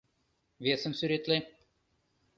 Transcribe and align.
Весым 0.65 0.93
сӱретле. 0.99 1.37